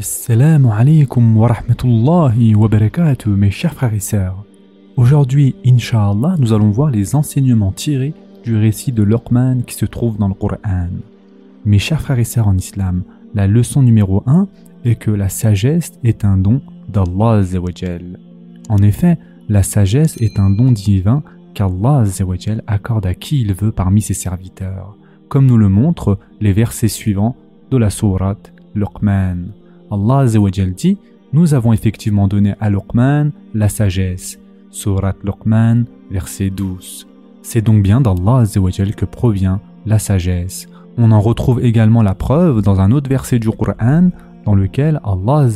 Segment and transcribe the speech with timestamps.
[0.00, 4.46] Assalamu alaikum wa rahmatullahi wa barakatuh, mes chers frères et sœurs.
[4.96, 10.16] Aujourd'hui, Inch'Allah, nous allons voir les enseignements tirés du récit de Luqman qui se trouve
[10.16, 10.88] dans le Coran.
[11.66, 13.02] Mes chers frères et sœurs en islam,
[13.34, 14.48] la leçon numéro 1
[14.86, 17.42] est que la sagesse est un don d'Allah
[18.70, 19.18] En effet,
[19.50, 21.22] la sagesse est un don divin
[21.52, 22.04] qu'Allah
[22.68, 24.96] accorde à qui il veut parmi ses serviteurs,
[25.28, 27.36] comme nous le montrent les versets suivants
[27.70, 29.52] de la sourate Luqman.
[29.90, 30.26] Allah
[30.76, 30.98] dit
[31.32, 34.38] Nous avons effectivement donné à Luqman la sagesse.
[34.70, 37.06] Surat Luqman, verset 12.
[37.42, 38.44] C'est donc bien d'Allah
[38.96, 40.68] que provient la sagesse.
[40.96, 44.10] On en retrouve également la preuve dans un autre verset du Coran
[44.44, 45.48] dans lequel Allah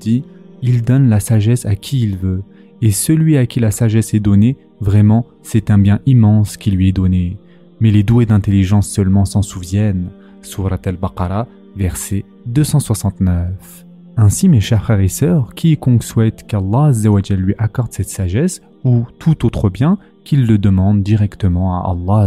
[0.00, 0.24] dit
[0.62, 2.42] Il donne la sagesse à qui il veut.
[2.82, 6.88] Et celui à qui la sagesse est donnée, vraiment, c'est un bien immense qui lui
[6.88, 7.36] est donné.
[7.80, 10.08] Mais les doués d'intelligence seulement s'en souviennent.
[10.42, 13.84] Surat al-Baqarah, verset 269.
[14.16, 16.92] Ainsi, mes chers frères et sœurs, quiconque souhaite qu'Allah
[17.30, 22.26] lui accorde cette sagesse ou tout autre bien, qu'il le demande directement à Allah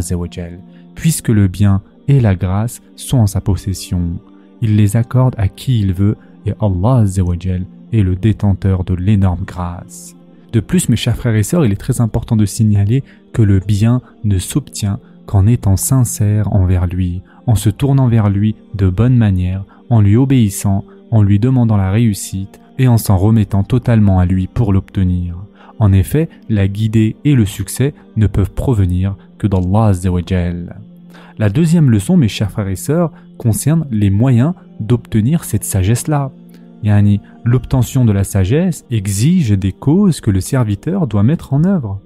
[0.93, 4.19] puisque le bien et la grâce sont en sa possession.
[4.61, 7.05] Il les accorde à qui il veut et Allah
[7.91, 10.15] est le détenteur de l'énorme grâce.
[10.51, 13.59] De plus, mes chers frères et sœurs, il est très important de signaler que le
[13.59, 19.15] bien ne s'obtient qu'en étant sincère envers lui, en se tournant vers lui de bonne
[19.15, 24.25] manière, en lui obéissant, en lui demandant la réussite et en s'en remettant totalement à
[24.25, 25.37] lui pour l'obtenir.
[25.77, 29.91] En effet, la guidée et le succès ne peuvent provenir que d'Allah
[31.37, 36.31] La deuxième leçon, mes chers frères et sœurs, concerne les moyens d'obtenir cette sagesse-là.
[36.81, 42.01] Yani, l'obtention de la sagesse exige des causes que le serviteur doit mettre en œuvre.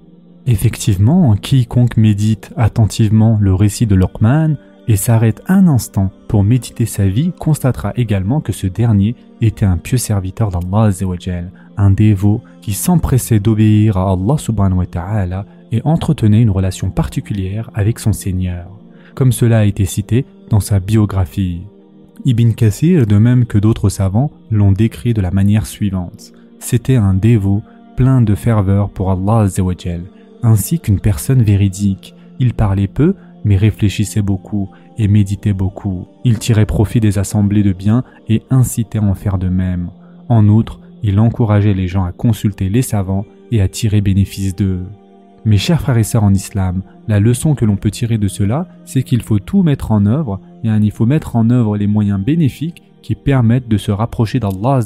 [0.46, 4.56] Effectivement, quiconque médite attentivement le récit de Luqman
[4.88, 9.78] et s'arrête un instant pour méditer sa vie constatera également que ce dernier était un
[9.78, 10.90] pieux serviteur d'Allah
[11.76, 17.70] un dévot qui s'empressait d'obéir à Allah subhanahu wa ta'ala et entretenait une relation particulière
[17.74, 18.66] avec son Seigneur,
[19.14, 21.62] comme cela a été cité dans sa biographie.
[22.26, 26.32] Ibn Kathir, de même que d'autres savants, l'ont décrit de la manière suivante.
[26.58, 27.62] C'était un dévot
[27.96, 29.48] plein de ferveur pour Allah
[30.44, 32.14] ainsi qu'une personne véridique.
[32.38, 36.06] Il parlait peu, mais réfléchissait beaucoup et méditait beaucoup.
[36.24, 39.90] Il tirait profit des assemblées de biens et incitait à en faire de même.
[40.28, 44.84] En outre, il encourageait les gens à consulter les savants et à tirer bénéfice d'eux.
[45.44, 48.66] Mes chers frères et sœurs en islam, la leçon que l'on peut tirer de cela,
[48.86, 52.18] c'est qu'il faut tout mettre en œuvre, et il faut mettre en œuvre les moyens
[52.18, 54.80] bénéfiques qui permettent de se rapprocher d'Allah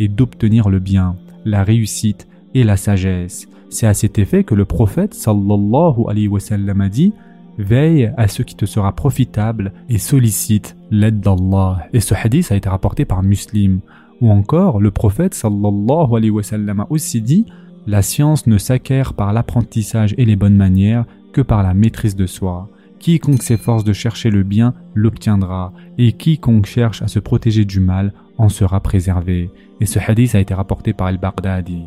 [0.00, 1.14] et d'obtenir le bien,
[1.44, 3.46] la réussite et la sagesse.
[3.70, 7.12] C'est à cet effet que le prophète sallallahu alayhi wa sallam a dit
[7.58, 11.86] Veille à ce qui te sera profitable et sollicite l'aide d'Allah.
[11.92, 13.80] Et ce hadith a été rapporté par Muslim.
[14.20, 17.46] Ou encore, le prophète sallallahu alayhi wa sallam a aussi dit
[17.86, 22.26] La science ne s'acquiert par l'apprentissage et les bonnes manières que par la maîtrise de
[22.26, 22.68] soi.
[23.00, 28.12] Quiconque s'efforce de chercher le bien l'obtiendra, et quiconque cherche à se protéger du mal
[28.38, 29.50] en sera préservé.
[29.80, 31.84] Et ce hadith a été rapporté par Al-Baghdadi.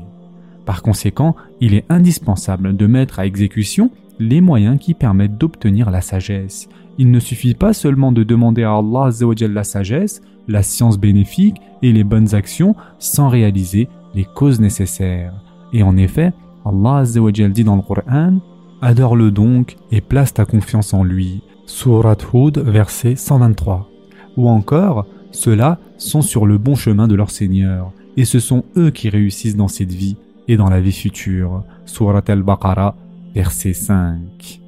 [0.72, 6.00] Par conséquent, il est indispensable de mettre à exécution les moyens qui permettent d'obtenir la
[6.00, 6.70] sagesse.
[6.98, 9.10] Il ne suffit pas seulement de demander à Allah
[9.50, 15.34] la sagesse, la science bénéfique et les bonnes actions sans réaliser les causes nécessaires.
[15.74, 16.32] Et en effet,
[16.64, 18.40] Allah dit dans le Coran
[18.82, 21.44] Adore-le donc et place ta confiance en lui.
[21.66, 23.90] Surat Hud, verset 123.
[24.38, 28.92] Ou encore, ceux-là sont sur le bon chemin de leur Seigneur, et ce sont eux
[28.92, 30.16] qui réussissent dans cette vie
[30.48, 31.64] et dans la vie future.
[31.86, 32.96] Surat al-Baqarah,
[33.34, 34.62] verset 5.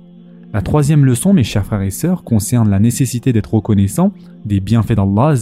[0.53, 4.11] La troisième leçon, mes chers frères et sœurs, concerne la nécessité d'être reconnaissant
[4.45, 5.34] des bienfaits d'Allah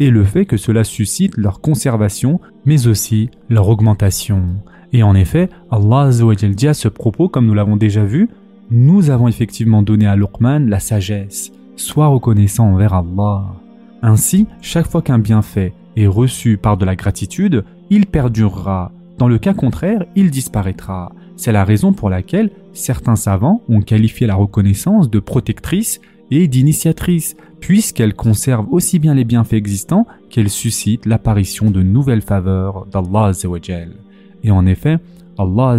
[0.00, 4.42] et le fait que cela suscite leur conservation, mais aussi leur augmentation.
[4.92, 8.28] Et en effet, Allah dit à ce propos, comme nous l'avons déjà vu,
[8.70, 11.52] nous avons effectivement donné à Luqman la sagesse.
[11.76, 13.44] Sois reconnaissant envers Allah.
[14.02, 18.90] Ainsi, chaque fois qu'un bienfait est reçu par de la gratitude, il perdurera.
[19.18, 21.12] Dans le cas contraire, il disparaîtra.
[21.36, 26.00] C'est la raison pour laquelle certains savants ont qualifié la reconnaissance de protectrice
[26.30, 32.86] et d'initiatrice, puisqu'elle conserve aussi bien les bienfaits existants qu'elle suscite l'apparition de nouvelles faveurs
[32.86, 33.32] d'Allah.
[34.42, 34.98] Et en effet,
[35.38, 35.78] Allah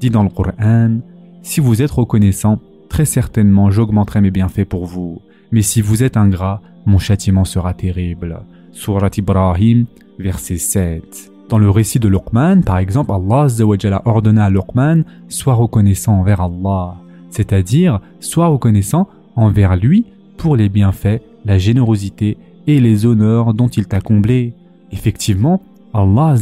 [0.00, 0.98] dit dans le Coran
[1.42, 5.22] Si vous êtes reconnaissant, très certainement j'augmenterai mes bienfaits pour vous.
[5.50, 8.40] Mais si vous êtes ingrat, mon châtiment sera terrible.
[8.72, 9.86] Surat Ibrahim,
[10.18, 11.31] verset 7.
[11.52, 16.40] Dans le récit de Luqman, par exemple, Allah a ordonné à Luqman Sois reconnaissant envers
[16.40, 16.94] Allah,
[17.28, 19.06] c'est-à-dire sois reconnaissant
[19.36, 20.06] envers lui
[20.38, 24.54] pour les bienfaits, la générosité et les honneurs dont il t'a comblé.
[24.92, 25.60] Effectivement,
[25.92, 26.36] Allah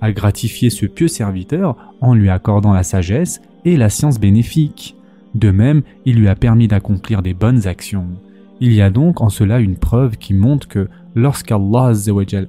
[0.00, 4.96] a gratifié ce pieux serviteur en lui accordant la sagesse et la science bénéfique.
[5.36, 8.08] De même, il lui a permis d'accomplir des bonnes actions.
[8.58, 11.92] Il y a donc en cela une preuve qui montre que lorsqu'Allah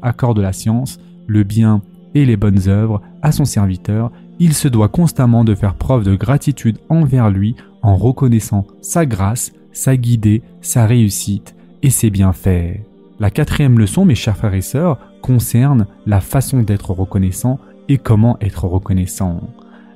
[0.01, 1.81] accorde la science, le bien
[2.13, 6.15] et les bonnes œuvres à son serviteur, il se doit constamment de faire preuve de
[6.15, 12.81] gratitude envers lui en reconnaissant sa grâce, sa guidée, sa réussite et ses bienfaits.
[13.19, 18.37] La quatrième leçon, mes chers frères et sœurs, concerne la façon d'être reconnaissant et comment
[18.41, 19.41] être reconnaissant.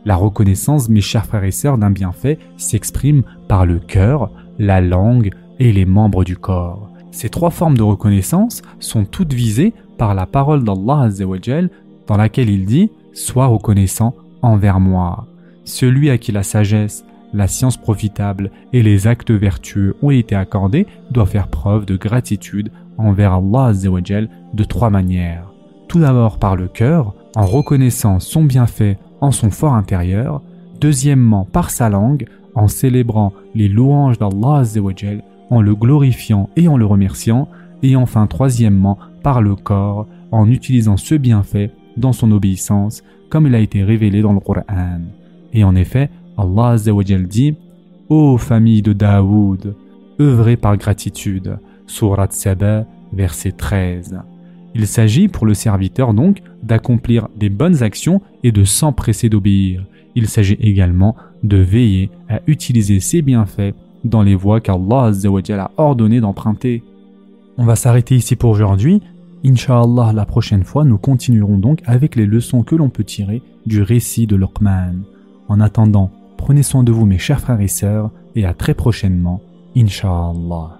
[0.05, 5.31] La reconnaissance, mes chers frères et sœurs, d'un bienfait s'exprime par le cœur, la langue
[5.59, 6.88] et les membres du corps.
[7.11, 11.09] Ces trois formes de reconnaissance sont toutes visées par la parole d'Allah
[12.07, 15.27] dans laquelle il dit Sois reconnaissant envers moi.
[15.65, 17.03] Celui à qui la sagesse,
[17.33, 22.71] la science profitable et les actes vertueux ont été accordés doit faire preuve de gratitude
[22.97, 25.51] envers Allah de trois manières.
[25.87, 30.41] Tout d'abord par le cœur, en reconnaissant son bienfait en son fort intérieur.
[30.79, 34.63] Deuxièmement par sa langue, en célébrant les louanges d'Allah
[35.49, 37.47] en le glorifiant et en le remerciant.
[37.81, 43.55] Et enfin troisièmement par le corps, en utilisant ce bienfait dans son obéissance, comme il
[43.55, 44.63] a été révélé dans le Coran.
[45.53, 46.75] Et en effet, Allah
[47.27, 47.55] dit
[48.09, 49.75] Ô famille de Daoud,
[50.19, 51.57] œuvrez par gratitude.
[51.87, 54.19] Surat Saba, verset 13.
[54.75, 59.85] Il s'agit pour le serviteur donc d'accomplir des bonnes actions et de s'empresser d'obéir.
[60.15, 63.73] Il s'agit également de veiller à utiliser ses bienfaits
[64.03, 66.83] dans les voies qu'Allah a ordonné d'emprunter.
[67.57, 69.01] On va s'arrêter ici pour aujourd'hui.
[69.45, 73.81] Inch'Allah, la prochaine fois, nous continuerons donc avec les leçons que l'on peut tirer du
[73.81, 75.03] récit de Luqman.
[75.47, 79.41] En attendant, prenez soin de vous mes chers frères et sœurs et à très prochainement,
[79.75, 80.78] Inch'Allah.